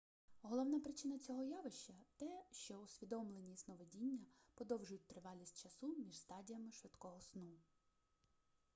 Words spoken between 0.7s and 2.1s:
причина цього явища